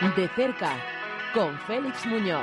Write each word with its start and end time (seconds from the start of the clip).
De 0.00 0.28
cerca, 0.28 0.78
con 1.34 1.58
Félix 1.66 2.06
Muñoz. 2.06 2.42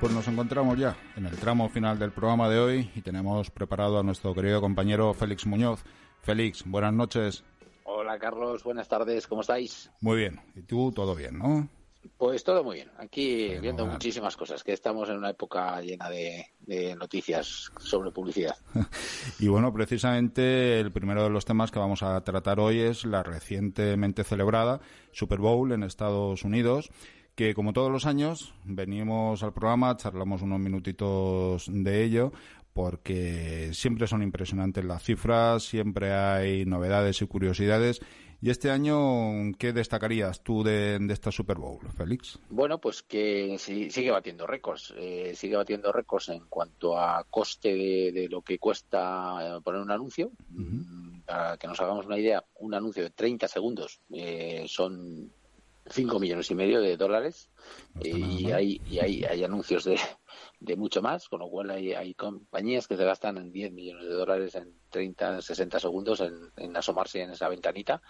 Pues 0.00 0.12
nos 0.12 0.26
encontramos 0.26 0.76
ya 0.76 0.96
en 1.14 1.26
el 1.26 1.36
tramo 1.36 1.68
final 1.68 1.96
del 1.96 2.10
programa 2.10 2.48
de 2.48 2.58
hoy 2.58 2.90
y 2.96 3.02
tenemos 3.02 3.52
preparado 3.52 4.00
a 4.00 4.02
nuestro 4.02 4.34
querido 4.34 4.60
compañero 4.60 5.14
Félix 5.14 5.46
Muñoz. 5.46 5.84
Félix, 6.22 6.64
buenas 6.66 6.92
noches. 6.92 7.44
Hola 7.84 8.18
Carlos, 8.18 8.64
buenas 8.64 8.88
tardes, 8.88 9.28
¿cómo 9.28 9.42
estáis? 9.42 9.92
Muy 10.00 10.16
bien, 10.16 10.40
y 10.56 10.62
tú 10.62 10.90
todo 10.90 11.14
bien, 11.14 11.38
¿no? 11.38 11.68
Pues 12.22 12.44
todo 12.44 12.62
muy 12.62 12.76
bien. 12.76 12.88
Aquí 12.98 13.56
viendo 13.60 13.84
muchísimas 13.84 14.36
cosas, 14.36 14.62
que 14.62 14.72
estamos 14.72 15.08
en 15.08 15.16
una 15.16 15.30
época 15.30 15.80
llena 15.80 16.08
de, 16.08 16.94
noticias 16.96 17.72
sobre 17.80 18.12
publicidad. 18.12 18.54
y 19.40 19.48
bueno, 19.48 19.72
precisamente 19.72 20.78
el 20.78 20.92
primero 20.92 21.24
de 21.24 21.30
los 21.30 21.44
temas 21.44 21.72
que 21.72 21.80
vamos 21.80 22.04
a 22.04 22.20
tratar 22.22 22.60
hoy 22.60 22.78
es 22.78 23.04
la 23.04 23.24
recientemente 23.24 24.22
celebrada 24.22 24.80
Super 25.10 25.40
Bowl 25.40 25.72
en 25.72 25.82
Estados 25.82 26.44
Unidos 26.44 26.90
que 27.34 27.54
como 27.54 27.72
todos 27.72 27.90
los 27.90 28.06
años 28.06 28.54
venimos 28.62 29.42
al 29.42 29.52
programa, 29.52 29.96
charlamos 29.96 30.42
unos 30.42 30.60
minutitos 30.60 31.64
de 31.68 32.04
ello, 32.04 32.30
porque 32.72 33.70
siempre 33.72 34.06
son 34.06 34.22
impresionantes 34.22 34.84
las 34.84 35.02
cifras, 35.02 35.64
siempre 35.64 36.12
hay 36.12 36.66
novedades 36.66 37.20
y 37.20 37.26
curiosidades 37.26 38.00
y 38.44 38.50
este 38.50 38.72
año, 38.72 39.52
¿qué 39.56 39.72
destacarías 39.72 40.42
tú 40.42 40.64
de, 40.64 40.98
esta 41.10 41.30
Super 41.30 41.58
Bowl, 41.58 41.78
Félix? 41.96 42.40
Bueno, 42.50 42.80
pues 42.80 43.04
que 43.04 43.56
sigue 43.56 44.10
batiendo 44.10 44.48
récords. 44.48 44.92
Eh, 44.96 45.32
sigue 45.36 45.54
batiendo 45.54 45.92
récords 45.92 46.30
en 46.30 46.46
cuanto 46.48 46.98
a 46.98 47.22
coste 47.30 47.72
de, 47.72 48.28
lo 48.28 48.42
que 48.42 48.58
cuesta 48.58 49.36
eh, 49.58 49.60
poner 49.62 49.80
un 49.80 49.92
anuncio. 49.92 50.32
Para 51.24 51.56
que 51.56 51.68
nos 51.68 51.80
hagamos 51.80 52.06
una 52.06 52.18
idea, 52.18 52.44
un 52.56 52.74
anuncio 52.74 53.04
de 53.04 53.10
30 53.10 53.46
segundos 53.46 54.00
eh, 54.12 54.64
son 54.66 55.32
5 55.86 56.18
millones 56.18 56.50
y 56.50 56.56
medio 56.56 56.80
de 56.80 56.96
dólares. 56.96 57.48
y, 58.02 58.50
hay, 58.50 58.80
y 58.90 58.98
hay, 58.98 59.22
hay 59.22 59.44
anuncios 59.44 59.84
de, 59.84 60.00
de 60.62 60.76
mucho 60.76 61.02
más, 61.02 61.28
con 61.28 61.40
lo 61.40 61.48
cual 61.48 61.70
hay, 61.70 61.92
hay 61.92 62.14
compañías 62.14 62.86
que 62.86 62.96
se 62.96 63.04
gastan 63.04 63.36
en 63.36 63.52
10 63.52 63.72
millones 63.72 64.04
de 64.06 64.14
dólares 64.14 64.54
en 64.54 64.72
30, 64.90 65.42
60 65.42 65.80
segundos 65.80 66.20
en, 66.20 66.76
asomarse 66.76 67.20
en 67.20 67.30
esa 67.30 67.48
ventanita. 67.48 68.00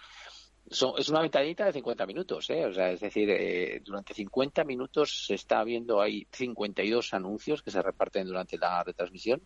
es 0.65 1.09
una 1.09 1.21
ventanita 1.21 1.65
de 1.65 1.73
50 1.73 2.05
minutos, 2.05 2.49
¿eh? 2.51 2.65
o 2.65 2.73
sea, 2.73 2.91
es 2.91 2.99
decir, 2.99 3.29
eh, 3.29 3.81
durante 3.83 4.13
50 4.13 4.63
minutos 4.63 5.25
se 5.27 5.35
está 5.35 5.63
viendo 5.63 5.99
hay 5.99 6.27
52 6.31 7.13
anuncios 7.13 7.63
que 7.63 7.71
se 7.71 7.81
reparten 7.81 8.27
durante 8.27 8.57
la 8.57 8.83
retransmisión 8.83 9.41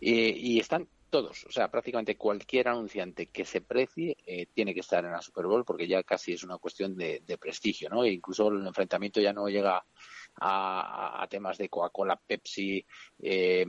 y 0.00 0.60
están 0.60 0.88
todos, 1.10 1.44
o 1.44 1.50
sea, 1.50 1.70
prácticamente 1.70 2.16
cualquier 2.16 2.68
anunciante 2.68 3.26
que 3.26 3.44
se 3.44 3.60
precie 3.60 4.16
eh, 4.26 4.46
tiene 4.52 4.74
que 4.74 4.80
estar 4.80 5.04
en 5.04 5.12
la 5.12 5.22
Super 5.22 5.46
Bowl 5.46 5.64
porque 5.64 5.88
ya 5.88 6.02
casi 6.02 6.32
es 6.32 6.44
una 6.44 6.58
cuestión 6.58 6.96
de, 6.96 7.22
de 7.26 7.38
prestigio, 7.38 7.88
¿no? 7.88 8.04
E 8.04 8.12
incluso 8.12 8.48
el 8.48 8.66
enfrentamiento 8.66 9.20
ya 9.20 9.32
no 9.32 9.48
llega 9.48 9.84
a, 10.40 11.26
temas 11.28 11.58
de 11.58 11.68
Coca-Cola, 11.68 12.20
Pepsi, 12.26 12.84
eh, 13.20 13.66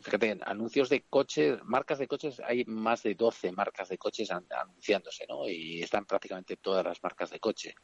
fíjate, 0.00 0.38
anuncios 0.44 0.88
de 0.88 1.02
coches, 1.08 1.58
marcas 1.64 1.98
de 1.98 2.08
coches, 2.08 2.40
hay 2.40 2.64
más 2.64 3.02
de 3.02 3.14
12 3.14 3.52
marcas 3.52 3.88
de 3.88 3.98
coches 3.98 4.30
anunciándose, 4.30 5.26
¿no? 5.28 5.48
Y 5.48 5.82
están 5.82 6.06
prácticamente 6.06 6.56
todas 6.56 6.84
las 6.84 7.02
marcas 7.02 7.30
de 7.30 7.40
coche. 7.40 7.74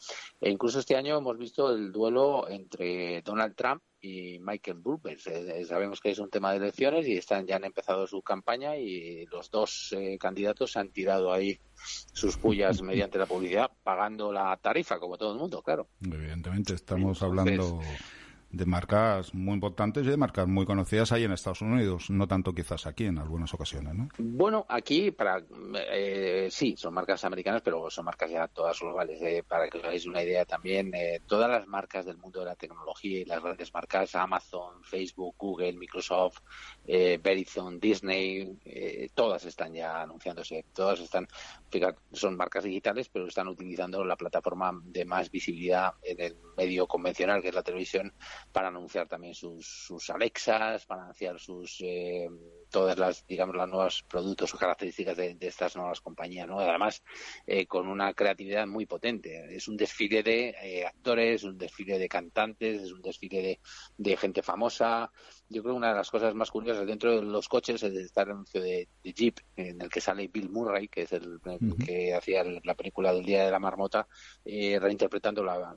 E 0.41 0.50
incluso 0.50 0.78
este 0.78 0.97
año 0.97 1.19
hemos 1.19 1.37
visto 1.37 1.71
el 1.71 1.93
duelo 1.93 2.48
entre 2.48 3.22
Donald 3.22 3.54
Trump 3.54 3.82
y 4.00 4.38
Michael 4.41 4.78
Bloomberg. 4.78 5.19
Eh, 5.27 5.65
sabemos 5.65 6.00
que 6.00 6.10
es 6.10 6.19
un 6.19 6.31
tema 6.31 6.53
de 6.53 6.59
elecciones 6.59 7.06
y 7.06 7.16
están 7.16 7.47
ya 7.47 7.56
han 7.56 7.65
empezado 7.65 8.06
su 8.06 8.22
campaña 8.22 8.77
y 8.77 9.27
los 9.27 9.50
dos 9.50 9.94
eh, 9.97 10.19
candidatos 10.19 10.77
han 10.77 10.91
tirado 10.91 11.32
ahí 11.32 11.59
sus 12.12 12.37
pullas 12.37 12.82
mediante 12.82 13.19
la 13.19 13.27
publicidad, 13.27 13.71
pagando 13.82 14.32
la 14.32 14.56
tarifa, 14.56 14.98
como 14.98 15.19
todo 15.19 15.32
el 15.32 15.38
mundo, 15.38 15.62
claro. 15.62 15.88
Evidentemente, 16.00 16.75
estamos 16.75 17.22
hablando 17.22 17.81
de 18.50 18.66
marcas 18.66 19.34
muy 19.34 19.54
importantes 19.54 20.06
y 20.06 20.10
de 20.10 20.16
marcas 20.16 20.47
muy 20.47 20.64
conocidas 20.64 21.12
ahí 21.12 21.25
en 21.25 21.32
Estados 21.32 21.62
Unidos, 21.62 22.10
no 22.10 22.26
tanto 22.26 22.53
quizás 22.53 22.86
aquí 22.86 23.04
en 23.04 23.19
algunas 23.19 23.53
ocasiones, 23.54 23.94
¿no? 23.94 24.09
Bueno, 24.19 24.64
aquí 24.69 25.10
para 25.10 25.42
eh, 25.91 26.48
sí, 26.50 26.75
son 26.76 26.94
marcas 26.94 27.25
americanas, 27.25 27.62
pero 27.62 27.91
son 27.91 28.04
marcas 28.04 28.31
ya 28.31 28.48
todas 28.48 28.81
globales. 28.81 29.20
Eh, 29.22 29.44
para 29.47 29.69
que 29.69 29.78
os 29.78 29.84
hagáis 29.84 30.06
una 30.06 30.22
idea 30.22 30.44
también, 30.44 30.92
eh, 30.94 31.20
todas 31.26 31.50
las 31.50 31.66
marcas 31.66 32.06
del 32.06 32.16
mundo 32.16 32.41
de 32.41 32.47
la 32.47 32.54
tecnología 32.54 33.20
y 33.20 33.25
las 33.25 33.42
grandes 33.42 33.72
marcas, 33.72 34.14
Amazon, 34.14 34.82
Facebook, 34.82 35.34
Google, 35.38 35.75
Microsoft, 35.75 36.38
eh, 36.86 37.19
Verizon, 37.22 37.78
Disney, 37.78 38.59
eh, 38.65 39.09
todas 39.15 39.44
están 39.44 39.75
ya 39.75 40.03
anunciándose, 40.03 40.65
todas 40.72 41.00
están, 41.00 41.28
fíjate, 41.70 41.98
son 42.12 42.36
marcas 42.36 42.65
digitales, 42.65 43.09
pero 43.09 43.26
están 43.26 43.48
utilizando 43.48 44.04
la 44.04 44.16
plataforma 44.16 44.72
de 44.84 45.04
más 45.04 45.30
visibilidad 45.30 45.94
en 46.03 46.20
el 46.20 46.36
medio 46.56 46.86
convencional, 46.86 47.42
que 47.42 47.48
es 47.48 47.54
la 47.54 47.62
televisión, 47.62 48.12
para 48.53 48.69
anunciar 48.69 49.09
también 49.09 49.34
sus, 49.34 49.66
sus 49.66 50.10
Alexas, 50.10 50.87
para 50.87 51.03
anunciar 51.03 51.38
sus 51.38 51.81
eh, 51.81 52.28
todas 52.71 52.99
las 52.99 53.27
digamos 53.27 53.56
las 53.56 53.69
nuevos 53.69 54.05
productos 54.09 54.55
o 54.55 54.59
características 54.59 55.17
de, 55.17 55.37
estas 55.41 55.77
nuevas 55.77 56.01
compañías, 56.01 56.47
¿no? 56.47 56.61
Además 56.61 57.03
eh, 57.47 57.67
con 57.67 57.89
una 57.89 58.12
creatividad 58.15 58.67
muy 58.67 58.87
potente. 58.87 59.55
Es 59.55 59.69
un 59.69 59.77
desfile 59.77 60.23
de 60.23 60.55
eh, 60.62 60.87
actores, 60.87 61.45
un 61.45 61.59
desfile 61.59 61.99
de 61.99 62.09
cantantes, 62.09 62.83
es 62.83 62.93
un 62.93 63.03
desfile 63.03 63.43
de, 63.43 63.61
de 63.97 64.17
gente 64.17 64.43
famosa 64.43 65.11
yo 65.51 65.62
creo 65.62 65.75
que 65.75 65.78
una 65.78 65.91
de 65.91 65.95
las 65.95 66.11
cosas 66.11 66.34
más 66.34 66.51
curiosas 66.51 66.87
dentro 66.87 67.17
de 67.17 67.23
los 67.23 67.49
coches 67.49 67.83
es 67.83 67.95
estar 67.95 68.27
el 68.27 68.33
anuncio 68.33 68.61
de, 68.61 68.89
Jeep, 69.03 69.39
en 69.57 69.81
el 69.81 69.89
que 69.89 70.01
sale 70.01 70.28
Bill 70.28 70.51
Murray, 70.51 70.89
que 70.89 71.03
es 71.03 71.12
el, 71.12 71.41
que 71.84 72.15
hacía 72.15 72.45
la 72.45 72.75
película 72.75 73.15
del 73.15 73.25
Día 73.25 73.45
de 73.45 73.51
la 73.51 73.59
Marmota, 73.59 74.07
eh, 74.45 74.78
reinterpretando 74.78 75.43
la, 75.43 75.75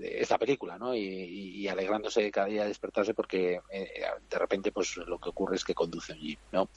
esta 0.00 0.38
película, 0.38 0.78
¿no? 0.78 0.94
Y, 0.94 1.66
alegrándose 1.68 2.30
cada 2.30 2.46
día 2.46 2.62
de 2.62 2.68
despertarse 2.68 3.12
porque 3.12 3.60
eh, 3.70 4.02
de 4.30 4.38
repente 4.38 4.72
pues 4.72 4.96
lo 4.96 5.18
que 5.18 5.28
ocurre 5.28 5.56
es 5.56 5.64
que 5.64 5.74
conduce 5.74 6.14
un 6.14 6.20
¿no? 6.52 6.68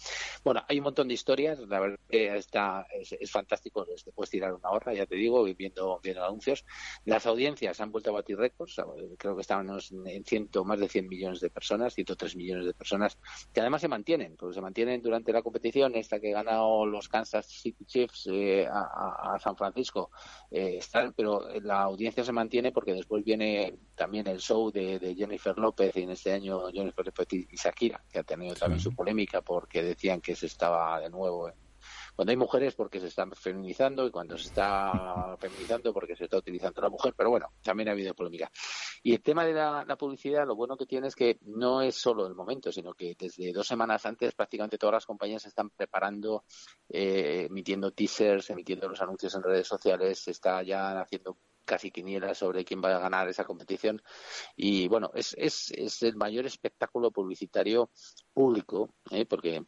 Bueno, 0.43 0.63
hay 0.67 0.77
un 0.77 0.83
montón 0.83 1.07
de 1.07 1.13
historias, 1.13 1.59
la 1.59 1.79
verdad 1.79 1.99
que 2.09 2.35
está, 2.35 2.85
es, 2.91 3.31
fantástico, 3.31 3.85
te 3.85 4.11
puedes 4.11 4.29
tirar 4.29 4.53
una 4.53 4.69
hora, 4.69 4.93
ya 4.93 5.05
te 5.05 5.15
digo, 5.15 5.43
viendo, 5.43 5.99
viendo 6.03 6.23
anuncios. 6.23 6.65
Las 7.05 7.25
audiencias 7.25 7.79
han 7.81 7.91
vuelto 7.91 8.11
a 8.11 8.13
batir 8.13 8.37
récords, 8.37 8.81
creo 9.17 9.35
que 9.35 9.41
estaban 9.41 9.69
en 10.05 10.25
ciento, 10.25 10.63
más 10.63 10.79
de 10.79 10.87
100 10.87 11.07
millones 11.07 11.39
de 11.39 11.49
personas, 11.49 11.93
103 11.93 12.35
millones 12.35 12.65
de 12.65 12.73
personas, 12.73 13.17
que 13.53 13.61
además 13.61 13.81
se 13.81 13.87
mantienen, 13.87 14.35
porque 14.35 14.55
se 14.55 14.61
mantienen 14.61 15.01
durante 15.01 15.33
la 15.33 15.41
competición, 15.41 15.95
esta 15.95 16.19
que 16.19 16.31
ganado 16.31 16.85
los 16.85 17.07
Kansas 17.09 17.45
City 17.47 17.85
Chiefs 17.85 18.27
eh, 18.31 18.67
a, 18.67 19.37
San 19.39 19.55
Francisco, 19.55 20.11
eh, 20.49 20.79
pero 21.15 21.47
la 21.61 21.81
audiencia 21.81 22.23
se 22.23 22.31
mantiene 22.31 22.71
porque 22.71 22.93
después 22.93 23.23
viene 23.23 23.75
también 23.95 24.27
el 24.27 24.39
show 24.39 24.71
de, 24.71 25.15
Jennifer 25.17 25.57
López 25.57 25.95
y 25.95 26.03
en 26.03 26.11
este 26.11 26.31
año 26.31 26.69
Jennifer 26.71 27.05
López 27.05 27.27
y 27.31 27.47
Shakira, 27.55 28.03
que 28.11 28.19
ha 28.19 28.23
tenido 28.23 28.55
también 28.55 28.79
su 28.79 28.93
polémica 28.95 29.40
porque 29.41 29.83
decían 29.83 30.21
que 30.21 30.35
se 30.35 30.47
estaba 30.47 30.99
de 30.99 31.09
nuevo 31.09 31.49
en 31.49 31.55
cuando 32.15 32.31
hay 32.31 32.37
mujeres 32.37 32.75
porque 32.75 32.99
se 32.99 33.07
están 33.07 33.31
feminizando 33.31 34.05
y 34.05 34.11
cuando 34.11 34.37
se 34.37 34.47
está 34.47 35.35
feminizando 35.39 35.93
porque 35.93 36.15
se 36.15 36.25
está 36.25 36.37
utilizando 36.37 36.81
la 36.81 36.89
mujer, 36.89 37.13
pero 37.15 37.29
bueno, 37.29 37.53
también 37.61 37.89
ha 37.89 37.93
habido 37.93 38.13
polémica. 38.13 38.51
Y 39.03 39.13
el 39.13 39.21
tema 39.21 39.45
de 39.45 39.53
la, 39.53 39.95
publicidad, 39.97 40.45
lo 40.45 40.55
bueno 40.55 40.77
que 40.77 40.85
tiene 40.85 41.07
es 41.07 41.15
que 41.15 41.39
no 41.41 41.81
es 41.81 41.95
solo 41.95 42.27
el 42.27 42.35
momento, 42.35 42.71
sino 42.71 42.93
que 42.93 43.15
desde 43.17 43.51
dos 43.51 43.65
semanas 43.67 44.05
antes 44.05 44.33
prácticamente 44.33 44.77
todas 44.77 44.93
las 44.93 45.05
compañías 45.05 45.41
se 45.41 45.49
están 45.49 45.71
preparando, 45.71 46.45
eh, 46.89 47.47
emitiendo 47.49 47.91
teasers, 47.91 48.49
emitiendo 48.51 48.87
los 48.87 49.01
anuncios 49.01 49.33
en 49.33 49.43
redes 49.43 49.67
sociales, 49.67 50.19
se 50.19 50.31
está 50.31 50.61
ya 50.61 51.01
haciendo 51.01 51.37
casi 51.65 51.91
quinielas 51.91 52.37
sobre 52.37 52.65
quién 52.65 52.81
va 52.83 52.95
a 52.95 52.99
ganar 52.99 53.27
esa 53.27 53.45
competición. 53.45 54.01
Y 54.55 54.87
bueno, 54.87 55.11
es, 55.13 55.35
es, 55.37 55.71
es 55.71 56.01
el 56.03 56.15
mayor 56.15 56.45
espectáculo 56.45 57.11
publicitario 57.11 57.89
público, 58.33 58.93
¿eh? 59.11 59.25
porque 59.25 59.63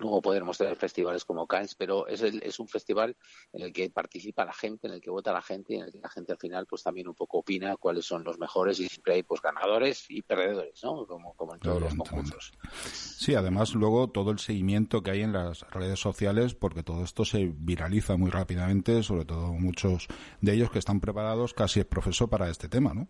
luego 0.00 0.22
poder 0.22 0.44
mostrar 0.44 0.74
festivales 0.76 1.24
como 1.24 1.46
Cannes, 1.46 1.74
pero 1.74 2.06
es, 2.06 2.22
es 2.22 2.58
un 2.58 2.68
festival 2.68 3.16
en 3.52 3.62
el 3.62 3.72
que 3.72 3.90
participa 3.90 4.44
la 4.44 4.52
gente, 4.52 4.86
en 4.86 4.94
el 4.94 5.00
que 5.00 5.10
vota 5.10 5.32
la 5.32 5.42
gente 5.42 5.74
y 5.74 5.76
en 5.76 5.84
el 5.84 5.92
que 5.92 5.98
la 5.98 6.08
gente 6.08 6.32
al 6.32 6.38
final 6.38 6.66
pues 6.66 6.82
también 6.82 7.08
un 7.08 7.14
poco 7.14 7.38
opina 7.38 7.76
cuáles 7.76 8.06
son 8.06 8.24
los 8.24 8.38
mejores 8.38 8.80
y 8.80 8.88
siempre 8.88 9.14
hay 9.14 9.22
pues 9.22 9.40
ganadores 9.40 10.06
y 10.08 10.22
perdedores, 10.22 10.82
¿no? 10.82 11.06
Como, 11.06 11.34
como 11.34 11.54
en 11.54 11.60
todos 11.60 11.82
los 11.82 11.94
concursos. 11.94 12.52
Sí, 12.84 13.34
además 13.34 13.74
luego 13.74 14.10
todo 14.10 14.30
el 14.30 14.38
seguimiento 14.38 15.02
que 15.02 15.10
hay 15.12 15.22
en 15.22 15.32
las 15.32 15.60
redes 15.70 16.00
sociales 16.00 16.54
porque 16.54 16.82
todo 16.82 17.04
esto 17.04 17.24
se 17.24 17.52
viraliza 17.56 18.16
muy 18.16 18.30
rápidamente, 18.30 19.02
sobre 19.02 19.24
todo 19.24 19.52
muchos 19.52 20.08
de 20.40 20.54
ellos 20.54 20.70
que 20.70 20.78
están 20.78 21.00
preparados 21.00 21.54
casi 21.54 21.80
es 21.80 21.86
profesor 21.86 22.28
para 22.28 22.48
este 22.48 22.68
tema, 22.68 22.94
¿no? 22.94 23.08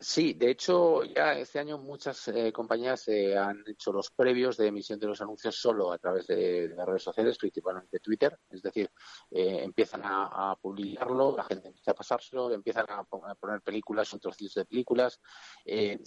Sí, 0.00 0.34
de 0.34 0.50
hecho, 0.50 1.02
ya 1.02 1.32
este 1.32 1.58
año 1.58 1.76
muchas 1.76 2.28
eh, 2.28 2.52
compañías 2.52 3.08
eh, 3.08 3.36
han 3.36 3.64
hecho 3.66 3.92
los 3.92 4.12
previos 4.12 4.56
de 4.56 4.68
emisión 4.68 5.00
de 5.00 5.08
los 5.08 5.20
anuncios 5.20 5.56
solo 5.56 5.90
a 5.92 5.98
través 5.98 6.28
de, 6.28 6.68
las 6.68 6.86
redes 6.86 7.02
sociales, 7.02 7.36
principalmente 7.36 7.98
Twitter. 7.98 8.38
Es 8.48 8.62
decir, 8.62 8.88
eh, 9.32 9.60
empiezan 9.64 10.02
a, 10.04 10.54
publicarlo, 10.62 11.36
la 11.36 11.42
gente 11.42 11.66
empieza 11.66 11.90
a 11.90 11.94
pasárselo, 11.94 12.52
empiezan 12.52 12.86
a, 12.90 13.02
poner 13.02 13.60
películas, 13.60 14.14
otros 14.14 14.36
trocitos 14.36 14.54
de 14.54 14.66
películas. 14.66 15.20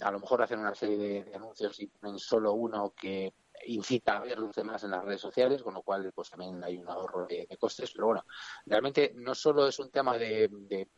a 0.00 0.10
lo 0.10 0.20
mejor 0.20 0.40
hacen 0.42 0.60
una 0.60 0.74
serie 0.74 1.24
de 1.24 1.34
anuncios 1.34 1.78
y 1.80 1.86
ponen 1.88 2.18
solo 2.18 2.54
uno 2.54 2.94
que 2.96 3.34
incita 3.66 4.16
a 4.16 4.20
ver 4.20 4.38
los 4.38 4.54
demás 4.54 4.82
en 4.84 4.90
las 4.90 5.04
redes 5.04 5.20
sociales, 5.20 5.62
con 5.62 5.74
lo 5.74 5.82
cual 5.82 6.12
pues 6.14 6.30
también 6.30 6.62
hay 6.62 6.78
un 6.78 6.88
ahorro 6.88 7.26
de, 7.26 7.46
costes. 7.58 7.92
Pero 7.92 8.06
bueno, 8.06 8.24
realmente 8.66 9.12
no 9.14 9.34
solo 9.34 9.66
es 9.66 9.78
un 9.78 9.90
tema 9.90 10.18
de, 10.18 10.50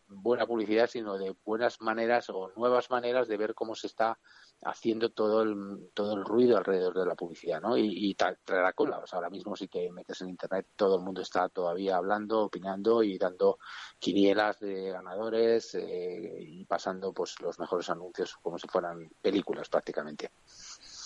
buena 0.07 0.47
publicidad, 0.47 0.89
sino 0.89 1.19
de 1.19 1.35
buenas 1.45 1.81
maneras 1.81 2.31
o 2.31 2.53
nuevas 2.57 2.91
maneras 2.91 3.29
de 3.29 3.37
ver 3.37 3.55
cómo 3.55 3.75
se 3.75 3.87
está 3.89 4.19
haciendo 4.63 5.11
todo 5.11 5.43
el, 5.43 5.91
todo 5.93 6.15
el 6.15 6.25
ruido 6.25 6.57
alrededor 6.57 6.99
de 6.99 7.07
la 7.07 7.15
publicidad, 7.15 7.61
¿no? 7.61 7.77
Y, 7.77 8.11
y 8.11 8.15
traerá 8.15 8.73
cola. 8.73 9.03
ahora 9.13 9.31
mismo 9.31 9.57
si 9.57 9.69
te 9.69 9.91
metes 9.91 10.21
en 10.23 10.31
Internet, 10.31 10.69
todo 10.77 10.97
el 10.97 11.03
mundo 11.03 11.21
está 11.21 11.49
todavía 11.49 11.97
hablando, 11.97 12.43
opinando 12.43 13.03
y 13.03 13.19
dando 13.19 13.59
quinielas 13.99 14.61
de 14.61 14.91
ganadores 14.91 15.75
eh, 15.75 16.37
y 16.41 16.65
pasando 16.65 17.13
pues 17.13 17.41
los 17.41 17.59
mejores 17.59 17.91
anuncios 17.91 18.37
como 18.43 18.59
si 18.59 18.69
fueran 18.69 19.11
películas 19.21 19.69
prácticamente. 19.69 20.31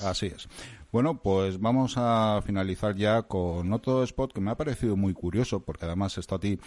Así 0.01 0.27
es. 0.27 0.49
Bueno, 0.91 1.21
pues 1.21 1.61
vamos 1.61 1.95
a 1.99 2.41
finalizar 2.47 2.97
ya 2.97 3.23
con 3.25 3.71
otro 3.75 4.03
spot 4.05 4.33
que 4.33 4.41
me 4.41 4.51
ha 4.51 4.57
parecido 4.57 4.97
muy 4.97 5.13
curioso, 5.13 5.61
porque 5.61 5.85
además 5.85 6.17
esto 6.17 6.37
a 6.37 6.41
ti 6.41 6.59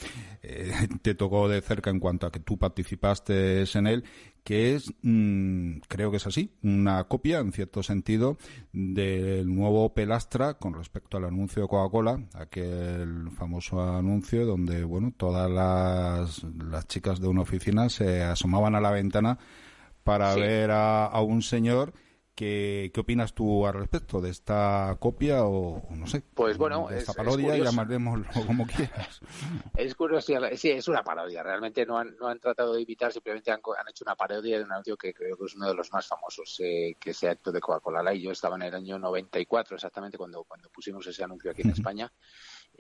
eh, 0.44 0.72
te 1.02 1.16
tocó 1.16 1.50
de 1.50 1.62
cerca 1.62 1.90
en 1.90 2.00
cuanto 2.00 2.28
a 2.28 2.32
que 2.32 2.40
tú 2.40 2.60
participaste 2.60 3.64
en 3.74 3.88
él, 3.88 4.04
que 4.44 4.76
es, 4.76 4.94
mm, 5.02 5.80
creo 5.88 6.12
que 6.12 6.18
es 6.18 6.28
así, 6.28 6.54
una 6.62 7.04
copia, 7.06 7.40
en 7.40 7.52
cierto 7.52 7.82
sentido, 7.82 8.38
del 8.72 9.54
nuevo 9.54 9.92
Pelastra 9.96 10.54
con 10.54 10.76
respecto 10.76 11.18
al 11.18 11.26
anuncio 11.26 11.64
de 11.64 11.68
Coca-Cola, 11.68 12.24
aquel 12.36 13.32
famoso 13.32 13.82
anuncio 13.82 14.46
donde, 14.46 14.84
bueno, 14.84 15.14
todas 15.18 15.50
las, 15.50 16.44
las 16.44 16.88
chicas 16.88 17.20
de 17.20 17.28
una 17.28 17.42
oficina 17.42 17.90
se 17.90 18.22
asomaban 18.22 18.76
a 18.76 18.82
la 18.82 18.92
ventana 18.92 19.40
para 20.04 20.36
ver 20.36 20.70
a, 20.70 21.06
a 21.06 21.22
un 21.22 21.42
señor 21.42 21.94
¿Qué, 22.36 22.92
opinas 22.98 23.34
tú 23.34 23.68
al 23.68 23.74
respecto 23.74 24.22
de 24.22 24.30
esta 24.30 24.96
copia 25.00 25.44
o, 25.44 25.84
no 25.92 26.08
sé? 26.08 26.24
Pues 26.34 26.58
bueno, 26.58 26.88
de 26.90 27.00
esta 27.00 27.14
parodia, 27.14 27.58
llamaremos 27.58 28.22
como 28.48 28.66
quieras. 28.66 29.20
Es 29.76 29.96
curioso, 29.96 30.34
sí, 30.56 30.70
es 30.70 30.88
una 30.88 31.04
parodia. 31.04 31.44
Realmente 31.44 31.86
no 31.86 31.98
han, 31.98 32.16
no 32.18 32.28
han 32.28 32.40
tratado 32.40 32.74
de 32.74 32.82
evitar, 32.82 33.12
simplemente 33.12 33.52
han, 33.52 33.60
han, 33.78 33.90
hecho 33.90 34.06
una 34.06 34.16
parodia 34.16 34.58
de 34.58 34.64
un 34.64 34.72
anuncio 34.72 34.96
que 34.98 35.14
creo 35.14 35.38
que 35.38 35.46
es 35.46 35.56
uno 35.56 35.68
de 35.68 35.74
los 35.74 35.92
más 35.92 36.08
famosos, 36.08 36.60
eh, 36.60 36.96
que 37.00 37.14
se 37.14 37.30
acto 37.30 37.52
de 37.52 37.60
Coca-Cola 37.60 38.14
y 38.14 38.22
Yo 38.22 38.32
estaba 38.32 38.56
en 38.56 38.64
el 38.64 38.76
año 38.76 38.98
94 38.98 39.76
exactamente 39.76 40.18
cuando, 40.18 40.44
cuando 40.44 40.70
pusimos 40.70 41.06
ese 41.08 41.24
anuncio 41.24 41.52
aquí 41.52 41.62
en 41.64 41.70
España. 41.72 42.12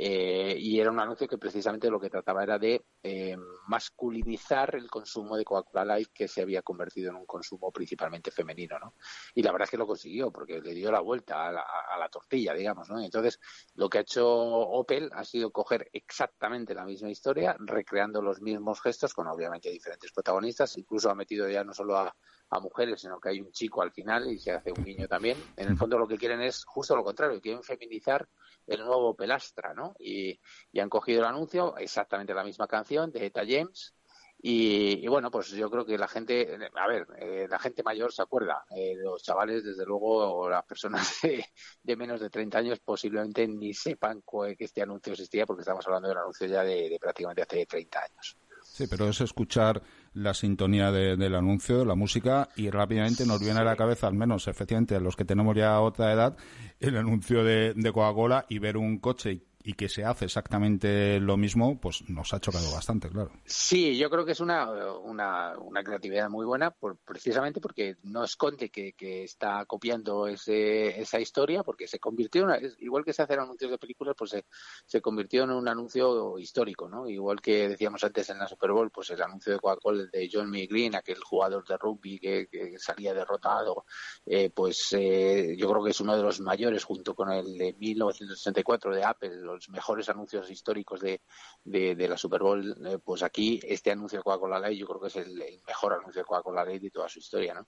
Eh, 0.03 0.56
y 0.57 0.80
era 0.80 0.89
un 0.89 1.00
anuncio 1.00 1.27
que 1.27 1.38
precisamente 1.38 1.88
lo 1.88 2.00
que 2.00 2.09
trataba 2.09 2.42
era 2.42 2.57
de 2.57 2.88
eh, 3.03 3.38
masculinizar 3.68 4.75
el 4.75 4.89
consumo 4.89 5.38
de 5.38 5.45
Coca-Cola 5.45 5.86
Light 5.86 6.07
que 6.12 6.27
se 6.27 6.42
había 6.42 6.63
convertido 6.63 7.12
en 7.12 7.18
un 7.18 7.27
consumo 7.27 7.71
principalmente 7.71 8.31
femenino, 8.31 8.80
¿no? 8.80 8.95
Y 9.36 9.44
la 9.44 9.51
verdad 9.51 9.65
es 9.65 9.69
que 9.69 9.77
lo 9.77 9.86
consiguió 9.86 10.31
porque 10.31 10.59
le 10.59 10.74
dio 10.74 10.92
la 10.92 11.01
vuelta 11.01 11.50
a 11.50 11.51
la, 11.51 12.09
tortilla, 12.12 12.56
digamos, 12.56 12.89
¿no? 12.89 13.00
entonces 13.00 13.39
lo 13.75 13.88
que 13.89 14.00
ha 14.00 14.01
hecho 14.01 14.27
Opel 14.27 15.12
ha 15.13 15.24
sido 15.24 15.51
coger 15.51 15.88
exactamente 15.94 16.74
la 16.74 16.83
misma 16.83 17.12
historia, 17.12 17.56
recreando 17.59 18.24
los 18.24 18.42
mismos 18.42 18.81
gestos 18.81 19.13
con 19.13 19.27
obviamente 19.27 19.69
diferentes 19.69 20.12
protagonistas, 20.12 20.80
incluso 20.80 21.12
ha 21.12 21.15
metido 21.15 21.48
ya 21.48 21.63
no 21.63 21.75
solo 21.75 21.95
a, 21.95 22.15
a 22.51 22.59
mujeres, 22.59 23.01
sino 23.01 23.19
que 23.19 23.30
hay 23.30 23.42
un 23.42 23.51
chico 23.51 23.81
al 23.81 23.92
final 23.92 24.30
y 24.30 24.38
se 24.38 24.51
hace 24.51 24.71
un 24.71 24.83
niño 24.83 25.07
también. 25.07 25.38
En 25.56 25.69
el 25.69 25.77
fondo 25.77 25.98
lo 25.98 26.07
que 26.07 26.18
quieren 26.18 26.42
es 26.42 26.63
justo 26.65 26.95
lo 26.95 27.03
contrario, 27.03 27.42
quieren 27.42 27.63
feminizar 27.63 28.27
el 28.68 28.81
nuevo 28.81 29.15
Pelastra, 29.15 29.74
¿no? 29.74 29.95
Y, 30.00 30.39
han 30.80 30.89
cogido 30.89 31.21
el 31.21 31.27
anuncio, 31.27 31.77
exactamente 31.77 32.33
la 32.33 32.44
misma 32.44 32.68
canción 32.68 33.12
de 33.12 33.25
Eta 33.25 33.44
James, 33.48 33.95
y, 34.44 35.07
bueno, 35.07 35.30
pues 35.30 35.50
yo 35.51 35.69
creo 35.69 35.86
que 35.86 36.00
la 36.00 36.07
gente, 36.07 36.57
a 36.75 36.88
ver, 36.88 37.06
eh, 37.19 37.45
la 37.48 37.59
gente 37.59 37.83
mayor 37.83 38.12
se 38.12 38.24
acuerda, 38.24 38.65
eh, 38.75 38.95
los 38.98 39.21
chavales, 39.21 39.63
desde 39.63 39.86
luego, 39.86 40.33
o 40.33 40.50
las 40.50 40.65
personas 40.65 41.19
de, 41.83 41.95
menos 41.95 42.19
de 42.19 42.31
30 42.31 42.57
años 42.57 42.80
posiblemente 42.80 43.48
ni 43.48 43.71
sepan 43.75 44.24
que 44.57 44.63
este 44.63 44.81
anuncio 44.81 45.13
existía 45.13 45.45
porque 45.45 45.62
estamos 45.62 45.86
hablando 45.86 46.07
de 46.07 46.15
un 46.15 46.21
anuncio 46.21 46.48
ya 46.48 46.63
de, 46.63 46.98
prácticamente 47.00 47.44
hace 47.44 47.68
30 47.68 48.00
años. 48.00 48.38
Sí, 48.63 48.88
pero 48.88 49.07
es 49.07 49.21
escuchar 49.21 49.81
la 50.13 50.34
sintonía 50.34 50.92
del 50.92 51.36
anuncio, 51.36 51.86
la 51.86 51.96
música, 51.96 52.50
y 52.56 52.69
rápidamente 52.69 53.25
nos 53.25 53.40
viene 53.40 53.60
a 53.60 53.63
la 53.63 53.75
cabeza, 53.75 54.08
al 54.08 54.13
menos 54.13 54.48
efectivamente 54.48 54.96
a 54.96 55.00
los 55.00 55.16
que 55.16 55.25
tenemos 55.25 55.56
ya 55.56 55.80
otra 55.80 56.12
edad, 56.12 56.36
el 56.80 56.98
anuncio 56.98 57.44
de, 57.44 57.74
de 57.74 57.92
Coca-Cola 57.92 58.46
y 58.50 58.60
ver 58.60 58.78
un 58.78 59.00
coche 59.00 59.42
y 59.63 59.74
que 59.74 59.90
se 59.90 60.04
hace 60.04 60.25
exactamente 60.25 61.19
lo 61.19 61.38
mismo, 61.38 61.80
pues 61.80 62.08
nos 62.10 62.34
ha 62.34 62.40
chocado 62.40 62.72
bastante, 62.72 63.10
claro. 63.10 63.31
Sí, 63.46 63.98
yo 63.98 64.10
creo 64.10 64.25
que 64.25 64.31
es 64.31 64.40
una, 64.40 64.69
una, 65.02 65.84
creatividad 65.84 66.30
muy 66.30 66.46
buena, 66.46 66.74
precisamente 67.06 67.60
porque 67.60 67.98
no 68.04 68.24
esconde 68.24 68.69
que, 68.69 68.94
que 68.94 69.24
está 69.24 69.66
copiando 69.66 70.28
ese, 70.28 71.00
esa 71.00 71.19
historia, 71.19 71.63
porque 71.63 71.88
se 71.88 72.00
convirtió, 72.00 72.50
en 72.50 72.72
igual 72.80 73.04
que 73.04 73.13
se 73.13 73.24
hacen 73.24 73.40
anuncios 73.40 73.72
de 73.72 73.78
películas, 73.78 74.16
pues 74.18 74.31
se, 74.31 74.46
se, 74.86 75.02
convirtió 75.02 75.44
en 75.44 75.52
un 75.52 75.68
anuncio 75.68 76.38
histórico, 76.38 76.88
¿no? 76.88 77.08
Igual 77.08 77.42
que 77.42 77.69
decíamos 77.69 78.04
antes 78.04 78.30
en 78.30 78.40
la 78.40 78.48
Super 78.48 78.72
Bowl, 78.72 78.92
pues 78.92 79.10
el 79.10 79.22
anuncio 79.22 79.54
de 79.54 79.60
Coca-Cola 79.60 80.06
de 80.12 80.30
John 80.31 80.54
M. 80.54 80.92
Aquel 80.96 81.19
jugador 81.19 81.68
de 81.68 81.78
rugby 81.78 82.19
que, 82.19 82.48
salía 82.78 83.13
derrotado, 83.13 83.86
eh, 84.25 84.50
pues 84.50 84.94
eh, 84.94 85.56
yo 85.58 85.69
creo 85.69 85.84
que 85.84 85.92
es 85.92 86.00
uno 86.00 86.16
de 86.16 86.24
los 86.24 86.40
mayores, 86.40 86.84
junto 86.84 87.16
con 87.16 87.31
el 87.31 87.58
de 87.58 87.74
1964 87.74 88.96
de 88.96 89.04
Apple, 89.04 89.42
los 89.53 89.69
mejores 89.69 90.09
anuncios 90.09 90.50
históricos 90.50 91.01
de, 91.01 91.21
de, 91.63 92.07
la 92.07 92.18
Super 92.18 92.42
Bowl, 92.42 92.75
eh, 92.86 92.98
pues 93.03 93.24
aquí 93.24 93.59
este 93.63 93.92
anuncio 93.92 94.19
de 94.19 94.24
Coca-Cola 94.24 94.59
Light 94.59 94.80
yo 94.80 94.88
creo 94.88 95.01
que 95.01 95.07
es 95.07 95.15
el, 95.15 95.62
mejor 95.68 95.94
anuncio 95.94 96.21
de 96.21 96.25
Coca-Cola 96.25 96.65
Light 96.65 96.81
de 96.81 96.92
toda 96.92 97.09
su 97.09 97.19
historia, 97.19 97.53
¿no? 97.53 97.68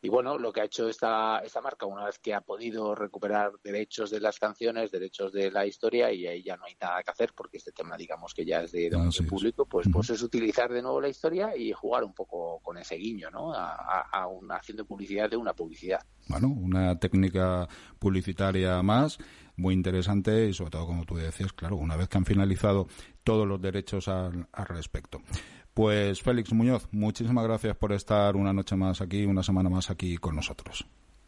Y 0.00 0.08
bueno, 0.08 0.38
lo 0.38 0.52
que 0.52 0.60
ha 0.60 0.64
hecho 0.64 0.88
esta, 0.88 1.40
esta 1.44 1.60
marca, 1.60 1.86
una 1.86 2.04
vez 2.04 2.18
que 2.18 2.32
ha 2.32 2.40
podido 2.40 2.94
recuperar 2.94 3.52
derechos 3.62 4.10
de 4.10 4.20
las 4.20 4.38
canciones, 4.38 4.90
derechos 4.90 5.32
de 5.32 5.50
la 5.50 5.66
historia, 5.66 6.12
y 6.12 6.26
ahí 6.26 6.42
ya 6.42 6.56
no 6.56 6.66
hay 6.66 6.76
nada 6.80 7.02
que 7.02 7.10
hacer, 7.10 7.32
porque 7.34 7.56
este 7.56 7.72
tema, 7.72 7.96
digamos 7.96 8.32
que 8.32 8.44
ya 8.44 8.62
es 8.62 8.72
de 8.72 8.90
dominio 8.90 9.26
público, 9.28 9.66
pues, 9.66 9.88
pues 9.92 10.10
es 10.10 10.22
utilizar 10.22 10.72
de 10.72 10.82
nuevo 10.82 11.00
la 11.00 11.08
historia 11.08 11.56
y 11.56 11.72
jugar 11.72 12.04
un 12.04 12.14
poco 12.14 12.60
con 12.60 12.78
ese 12.78 12.94
guiño, 12.94 13.30
¿no? 13.30 13.52
A, 13.52 14.02
a, 14.02 14.26
una, 14.28 14.56
haciendo 14.56 14.84
publicidad 14.86 15.28
de 15.28 15.36
una 15.36 15.54
publicidad. 15.54 16.00
Bueno, 16.28 16.48
una 16.48 16.98
técnica 16.98 17.68
publicitaria 17.98 18.82
más 18.82 19.18
muy 19.56 19.74
interesante 19.74 20.48
y 20.48 20.54
sobre 20.54 20.70
todo, 20.70 20.86
como 20.86 21.04
tú 21.04 21.16
decías, 21.16 21.52
claro, 21.52 21.76
una 21.76 21.96
vez 21.96 22.08
que 22.08 22.18
han 22.18 22.24
finalizado 22.24 22.86
todos 23.24 23.46
los 23.46 23.60
derechos 23.60 24.08
al, 24.08 24.46
al 24.52 24.66
respecto. 24.66 25.20
Pues 25.74 26.22
Félix 26.22 26.52
Muñoz, 26.52 26.88
muchísimas 26.92 27.44
gracias 27.44 27.76
por 27.76 27.92
estar 27.92 28.36
una 28.36 28.52
noche 28.52 28.76
más 28.76 29.00
aquí, 29.00 29.24
una 29.24 29.42
semana 29.42 29.68
más 29.68 29.90
aquí 29.90 30.16
con 30.16 30.36
nosotros. 30.36 30.86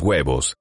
huevos. 0.00 0.56